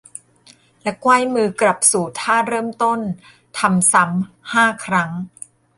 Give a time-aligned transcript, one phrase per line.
[0.81, 2.99] และไขว้มือกลับสู่ท่าเริ่มต้น
[3.59, 5.11] ทำซ้ำ ห้า ครั้ง